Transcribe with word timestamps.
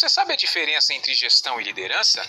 Você 0.00 0.08
sabe 0.08 0.32
a 0.32 0.36
diferença 0.36 0.94
entre 0.94 1.12
gestão 1.12 1.60
e 1.60 1.64
liderança? 1.64 2.26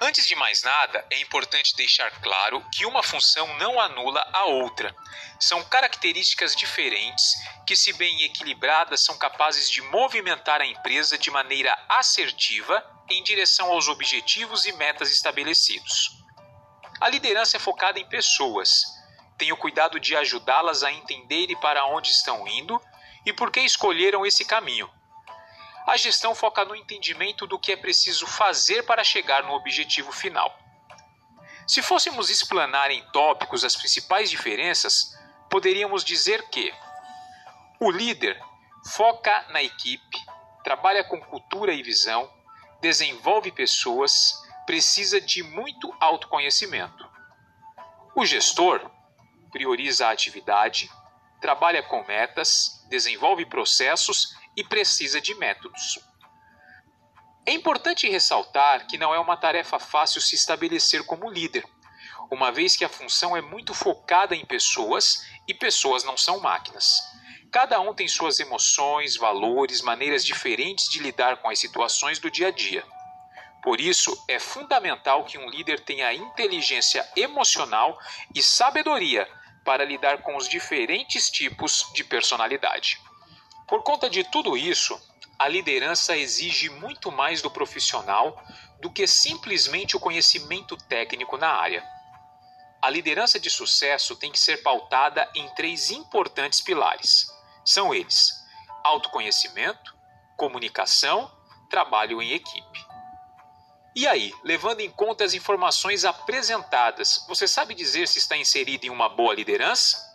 Antes 0.00 0.26
de 0.26 0.34
mais 0.34 0.62
nada, 0.62 1.04
é 1.10 1.20
importante 1.20 1.76
deixar 1.76 2.10
claro 2.22 2.66
que 2.72 2.86
uma 2.86 3.02
função 3.02 3.46
não 3.58 3.78
anula 3.78 4.26
a 4.32 4.46
outra. 4.46 4.96
São 5.38 5.62
características 5.64 6.56
diferentes 6.56 7.34
que, 7.66 7.76
se 7.76 7.92
bem 7.92 8.22
equilibradas, 8.22 9.04
são 9.04 9.18
capazes 9.18 9.70
de 9.70 9.82
movimentar 9.82 10.62
a 10.62 10.66
empresa 10.66 11.18
de 11.18 11.30
maneira 11.30 11.78
assertiva 11.90 12.82
em 13.10 13.22
direção 13.22 13.70
aos 13.70 13.88
objetivos 13.88 14.64
e 14.64 14.72
metas 14.72 15.10
estabelecidos. 15.10 16.08
A 17.02 17.08
liderança 17.10 17.58
é 17.58 17.60
focada 17.60 18.00
em 18.00 18.08
pessoas. 18.08 18.80
Tem 19.36 19.52
o 19.52 19.58
cuidado 19.58 20.00
de 20.00 20.16
ajudá-las 20.16 20.82
a 20.82 20.90
entenderem 20.90 21.60
para 21.60 21.84
onde 21.84 22.10
estão 22.10 22.48
indo 22.48 22.80
e 23.26 23.32
por 23.34 23.50
que 23.50 23.60
escolheram 23.60 24.24
esse 24.24 24.42
caminho 24.46 24.90
a 25.86 25.96
gestão 25.96 26.34
foca 26.34 26.64
no 26.64 26.76
entendimento 26.76 27.46
do 27.46 27.58
que 27.58 27.72
é 27.72 27.76
preciso 27.76 28.26
fazer 28.26 28.84
para 28.84 29.04
chegar 29.04 29.42
no 29.42 29.52
objetivo 29.52 30.12
final. 30.12 30.56
Se 31.66 31.82
fôssemos 31.82 32.30
explanar 32.30 32.90
em 32.90 33.02
tópicos 33.10 33.64
as 33.64 33.76
principais 33.76 34.30
diferenças, 34.30 35.16
poderíamos 35.48 36.04
dizer 36.04 36.48
que 36.48 36.72
o 37.80 37.90
líder 37.90 38.40
foca 38.84 39.46
na 39.50 39.62
equipe, 39.62 40.18
trabalha 40.62 41.04
com 41.04 41.20
cultura 41.20 41.72
e 41.72 41.82
visão, 41.82 42.30
desenvolve 42.80 43.52
pessoas, 43.52 44.32
precisa 44.66 45.20
de 45.20 45.42
muito 45.42 45.94
autoconhecimento. 46.00 47.08
O 48.14 48.24
gestor 48.24 48.90
prioriza 49.50 50.08
a 50.08 50.10
atividade, 50.10 50.90
trabalha 51.40 51.82
com 51.82 52.04
metas, 52.04 52.84
desenvolve 52.88 53.46
processos 53.46 54.36
e 54.56 54.64
precisa 54.64 55.20
de 55.20 55.34
métodos. 55.34 55.98
É 57.46 57.52
importante 57.52 58.08
ressaltar 58.08 58.86
que 58.86 58.98
não 58.98 59.14
é 59.14 59.18
uma 59.18 59.36
tarefa 59.36 59.78
fácil 59.78 60.20
se 60.20 60.34
estabelecer 60.34 61.04
como 61.04 61.30
líder, 61.30 61.64
uma 62.30 62.52
vez 62.52 62.76
que 62.76 62.84
a 62.84 62.88
função 62.88 63.36
é 63.36 63.40
muito 63.40 63.74
focada 63.74 64.36
em 64.36 64.44
pessoas 64.44 65.26
e 65.48 65.54
pessoas 65.54 66.04
não 66.04 66.16
são 66.16 66.38
máquinas. 66.38 66.86
Cada 67.50 67.80
um 67.80 67.92
tem 67.92 68.06
suas 68.06 68.38
emoções, 68.38 69.16
valores, 69.16 69.82
maneiras 69.82 70.24
diferentes 70.24 70.88
de 70.88 71.00
lidar 71.00 71.38
com 71.38 71.48
as 71.48 71.58
situações 71.58 72.20
do 72.20 72.30
dia 72.30 72.48
a 72.48 72.50
dia. 72.52 72.84
Por 73.62 73.80
isso, 73.80 74.16
é 74.28 74.38
fundamental 74.38 75.24
que 75.24 75.36
um 75.36 75.50
líder 75.50 75.80
tenha 75.80 76.14
inteligência 76.14 77.06
emocional 77.16 77.98
e 78.34 78.42
sabedoria 78.42 79.28
para 79.64 79.84
lidar 79.84 80.22
com 80.22 80.36
os 80.36 80.48
diferentes 80.48 81.28
tipos 81.28 81.90
de 81.92 82.04
personalidade. 82.04 82.98
Por 83.70 83.84
conta 83.84 84.10
de 84.10 84.24
tudo 84.24 84.56
isso, 84.56 85.00
a 85.38 85.46
liderança 85.46 86.16
exige 86.16 86.68
muito 86.68 87.12
mais 87.12 87.40
do 87.40 87.48
profissional 87.48 88.36
do 88.80 88.90
que 88.90 89.06
simplesmente 89.06 89.96
o 89.96 90.00
conhecimento 90.00 90.76
técnico 90.76 91.36
na 91.36 91.50
área. 91.50 91.86
A 92.82 92.90
liderança 92.90 93.38
de 93.38 93.48
sucesso 93.48 94.16
tem 94.16 94.32
que 94.32 94.40
ser 94.40 94.56
pautada 94.64 95.30
em 95.36 95.48
três 95.54 95.92
importantes 95.92 96.60
pilares. 96.60 97.28
São 97.64 97.94
eles: 97.94 98.32
autoconhecimento, 98.82 99.96
comunicação, 100.36 101.30
trabalho 101.70 102.20
em 102.20 102.32
equipe. 102.32 102.84
E 103.94 104.04
aí, 104.08 104.34
levando 104.42 104.80
em 104.80 104.90
conta 104.90 105.22
as 105.22 105.32
informações 105.32 106.04
apresentadas, 106.04 107.24
você 107.28 107.46
sabe 107.46 107.72
dizer 107.76 108.08
se 108.08 108.18
está 108.18 108.36
inserido 108.36 108.84
em 108.84 108.90
uma 108.90 109.08
boa 109.08 109.32
liderança? 109.32 110.09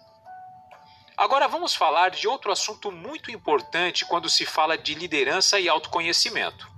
Agora 1.18 1.48
vamos 1.48 1.74
falar 1.74 2.10
de 2.10 2.28
outro 2.28 2.52
assunto 2.52 2.92
muito 2.92 3.32
importante 3.32 4.04
quando 4.04 4.30
se 4.30 4.46
fala 4.46 4.78
de 4.78 4.94
liderança 4.94 5.58
e 5.58 5.70
autoconhecimento: 5.70 6.70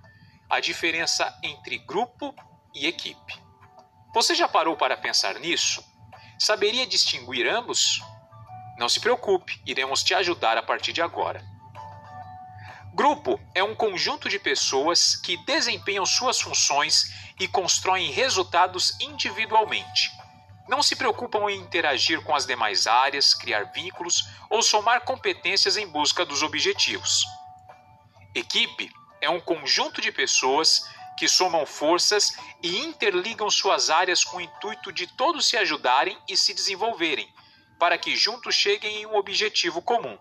a 0.48 0.60
diferença 0.60 1.36
entre 1.42 1.80
grupo 1.80 2.36
e 2.74 2.86
equipe. 2.86 3.42
Você 4.14 4.36
já 4.36 4.48
parou 4.48 4.78
para 4.78 4.96
pensar 4.96 5.40
nisso? 5.40 5.84
Saberia 6.38 6.86
distinguir 6.86 7.48
ambos? 7.48 8.00
Não 8.78 8.88
se 8.88 9.00
preocupe, 9.00 9.60
iremos 9.66 10.04
te 10.04 10.14
ajudar 10.14 10.56
a 10.56 10.62
partir 10.62 10.94
de 10.94 11.02
agora. 11.02 11.44
Grupo 12.94 13.40
é 13.56 13.64
um 13.64 13.76
conjunto 13.76 14.30
de 14.30 14.38
pessoas 14.38 15.16
que 15.16 15.44
desempenham 15.46 16.06
suas 16.06 16.40
funções 16.40 17.12
e 17.40 17.48
constroem 17.48 18.12
resultados 18.12 19.00
individualmente 19.00 20.12
não 20.68 20.84
se 20.84 20.96
preocupam 20.96 21.50
em 21.50 21.60
interagir 21.60 22.22
com 22.22 22.36
as 22.36 22.46
demais 22.46 22.88
áreas, 22.88 23.34
criar 23.34 23.72
vínculos 23.72 24.28
ou 24.50 24.62
somar 24.62 25.02
competências 25.02 25.78
em 25.78 25.88
busca 25.88 26.26
dos 26.26 26.44
objetivos. 26.44 27.26
Equipe 28.36 28.92
é 29.22 29.30
um 29.30 29.40
conjunto 29.40 30.02
de 30.02 30.12
pessoas 30.12 30.84
que 31.18 31.28
somam 31.28 31.66
forças 31.66 32.38
e 32.62 32.78
interligam 32.80 33.50
suas 33.50 33.90
áreas 33.90 34.24
com 34.24 34.38
o 34.38 34.42
intuito 34.42 34.92
de 34.92 35.08
todos 35.08 35.48
se 35.48 35.58
ajudarem 35.58 36.18
e 36.30 36.38
se 36.38 36.54
desenvolverem, 36.54 37.34
para 37.80 37.98
que 37.98 38.16
juntos 38.16 38.54
cheguem 38.54 39.02
em 39.02 39.06
um 39.08 39.16
objetivo 39.16 39.82
comum. 39.82 40.18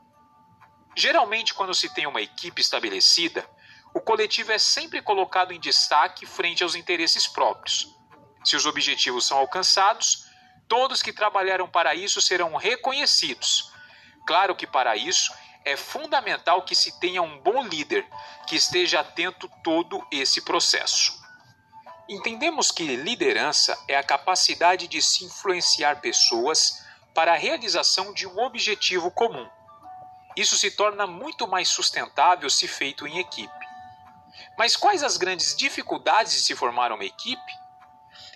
Geralmente, 0.97 1.53
quando 1.53 1.75
se 1.75 1.93
tem 1.93 2.07
uma 2.07 2.23
equipe 2.23 2.63
estabelecida, 2.63 3.47
o 3.93 4.01
coletivo 4.01 4.53
é 4.53 4.59
sempre 4.59 5.03
colocado 5.03 5.53
em 5.53 5.61
destaque 5.61 6.25
frente 6.25 6.63
aos 6.63 6.75
interesses 6.75 7.27
próprios. 7.27 7.95
Se 8.43 8.57
os 8.57 8.65
objetivos 8.65 9.27
são 9.27 9.37
alcançados, 9.37 10.26
Todos 10.69 11.03
que 11.03 11.13
trabalharam 11.13 11.69
para 11.69 11.95
isso 11.95 12.21
serão 12.21 12.57
reconhecidos. 12.57 13.73
Claro 14.27 14.57
que 14.57 14.67
para 14.67 14.97
isso 14.97 15.33
é 15.65 15.77
fundamental 15.77 16.63
que 16.63 16.75
se 16.75 16.99
tenha 16.99 17.23
um 17.23 17.39
bom 17.41 17.63
líder 17.63 18.07
que 18.47 18.57
esteja 18.57 19.01
atento 19.01 19.51
todo 19.63 20.07
esse 20.11 20.43
processo. 20.43 21.13
Entendemos 22.09 22.71
que 22.71 22.97
liderança 22.97 23.77
é 23.89 23.97
a 23.97 24.03
capacidade 24.03 24.87
de 24.87 25.03
se 25.03 25.25
influenciar 25.25 26.01
pessoas 26.01 26.85
para 27.13 27.33
a 27.33 27.37
realização 27.37 28.13
de 28.13 28.27
um 28.27 28.39
objetivo 28.39 29.11
comum. 29.11 29.49
Isso 30.37 30.57
se 30.57 30.71
torna 30.71 31.07
muito 31.07 31.49
mais 31.49 31.69
sustentável 31.69 32.49
se 32.51 32.69
feito 32.69 33.07
em 33.07 33.19
equipe. 33.19 33.67
Mas 34.57 34.77
quais 34.77 35.03
as 35.03 35.17
grandes 35.17 35.57
dificuldades 35.57 36.33
de 36.33 36.41
se 36.41 36.55
formar 36.55 36.93
uma 36.93 37.05
equipe? 37.05 37.66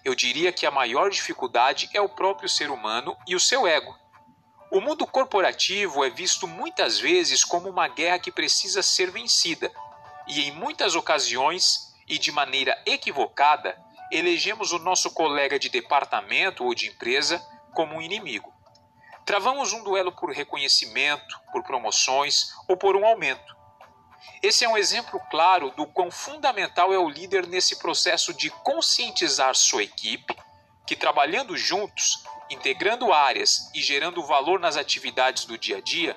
Eu 0.04 0.14
diria 0.14 0.52
que 0.52 0.66
a 0.66 0.70
maior 0.70 1.10
dificuldade 1.10 1.90
é 1.92 2.00
o 2.00 2.08
próprio 2.08 2.48
ser 2.48 2.70
humano 2.70 3.16
e 3.26 3.34
o 3.34 3.40
seu 3.40 3.66
ego. 3.66 3.98
O 4.70 4.80
mundo 4.80 5.06
corporativo 5.06 6.04
é 6.04 6.10
visto 6.10 6.46
muitas 6.46 6.98
vezes 6.98 7.44
como 7.44 7.68
uma 7.68 7.88
guerra 7.88 8.18
que 8.18 8.30
precisa 8.30 8.82
ser 8.82 9.10
vencida, 9.10 9.72
e 10.26 10.42
em 10.48 10.52
muitas 10.52 10.94
ocasiões, 10.94 11.94
e 12.08 12.18
de 12.18 12.30
maneira 12.30 12.80
equivocada, 12.86 13.76
elegemos 14.10 14.72
o 14.72 14.78
nosso 14.78 15.10
colega 15.10 15.58
de 15.58 15.68
departamento 15.68 16.64
ou 16.64 16.74
de 16.74 16.88
empresa 16.88 17.44
como 17.74 17.96
um 17.96 18.02
inimigo. 18.02 18.52
Travamos 19.24 19.72
um 19.72 19.82
duelo 19.82 20.12
por 20.12 20.30
reconhecimento, 20.30 21.38
por 21.52 21.62
promoções 21.62 22.52
ou 22.66 22.76
por 22.76 22.96
um 22.96 23.04
aumento. 23.04 23.59
Esse 24.42 24.64
é 24.64 24.68
um 24.68 24.76
exemplo 24.76 25.20
claro 25.30 25.70
do 25.70 25.86
quão 25.86 26.10
fundamental 26.10 26.92
é 26.92 26.98
o 26.98 27.08
líder 27.08 27.46
nesse 27.46 27.78
processo 27.78 28.32
de 28.34 28.50
conscientizar 28.50 29.54
sua 29.54 29.82
equipe, 29.82 30.36
que 30.86 30.96
trabalhando 30.96 31.56
juntos, 31.56 32.24
integrando 32.50 33.12
áreas 33.12 33.70
e 33.74 33.80
gerando 33.80 34.26
valor 34.26 34.58
nas 34.58 34.76
atividades 34.76 35.44
do 35.44 35.56
dia 35.56 35.78
a 35.78 35.80
dia, 35.80 36.16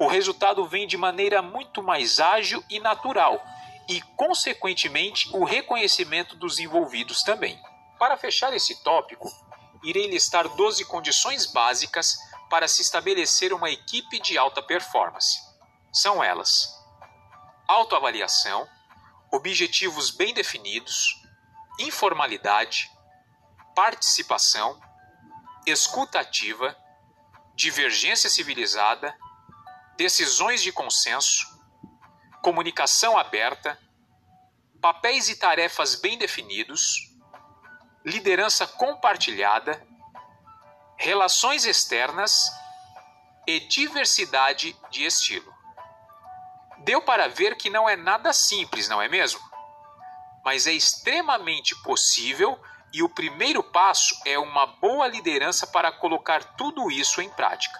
o 0.00 0.06
resultado 0.06 0.66
vem 0.66 0.86
de 0.86 0.96
maneira 0.96 1.42
muito 1.42 1.82
mais 1.82 2.18
ágil 2.18 2.64
e 2.70 2.80
natural, 2.80 3.40
e, 3.86 4.00
consequentemente, 4.16 5.28
o 5.36 5.44
reconhecimento 5.44 6.36
dos 6.36 6.58
envolvidos 6.58 7.22
também. 7.22 7.60
Para 7.98 8.16
fechar 8.16 8.54
esse 8.54 8.82
tópico, 8.82 9.28
irei 9.84 10.06
listar 10.06 10.48
12 10.48 10.84
condições 10.86 11.44
básicas 11.46 12.16
para 12.48 12.66
se 12.66 12.80
estabelecer 12.80 13.52
uma 13.52 13.70
equipe 13.70 14.18
de 14.18 14.38
alta 14.38 14.62
performance. 14.62 15.40
São 15.92 16.22
elas: 16.22 16.79
autoavaliação, 17.70 18.68
objetivos 19.30 20.10
bem 20.10 20.34
definidos, 20.34 21.22
informalidade, 21.78 22.90
participação, 23.76 24.80
escuta 25.64 26.18
ativa, 26.18 26.76
divergência 27.54 28.28
civilizada, 28.28 29.16
decisões 29.96 30.62
de 30.62 30.72
consenso, 30.72 31.46
comunicação 32.42 33.16
aberta, 33.16 33.78
papéis 34.80 35.28
e 35.28 35.36
tarefas 35.36 35.94
bem 35.94 36.18
definidos, 36.18 37.14
liderança 38.04 38.66
compartilhada, 38.66 39.86
relações 40.96 41.64
externas 41.64 42.50
e 43.46 43.60
diversidade 43.60 44.76
de 44.90 45.04
estilo. 45.04 45.49
Deu 46.80 47.02
para 47.02 47.28
ver 47.28 47.56
que 47.56 47.68
não 47.68 47.88
é 47.88 47.96
nada 47.96 48.32
simples, 48.32 48.88
não 48.88 49.00
é 49.00 49.08
mesmo? 49.08 49.40
Mas 50.44 50.66
é 50.66 50.72
extremamente 50.72 51.74
possível 51.82 52.58
e 52.92 53.02
o 53.02 53.08
primeiro 53.08 53.62
passo 53.62 54.14
é 54.24 54.38
uma 54.38 54.66
boa 54.66 55.06
liderança 55.06 55.66
para 55.66 55.92
colocar 55.92 56.56
tudo 56.56 56.90
isso 56.90 57.20
em 57.20 57.28
prática. 57.28 57.78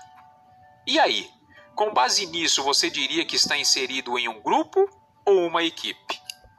E 0.86 0.98
aí, 1.00 1.30
com 1.74 1.92
base 1.92 2.26
nisso, 2.26 2.62
você 2.62 2.90
diria 2.90 3.24
que 3.24 3.36
está 3.36 3.56
inserido 3.56 4.18
em 4.18 4.28
um 4.28 4.40
grupo 4.40 4.88
ou 5.24 5.46
uma 5.46 5.62
equipe? 5.62 6.19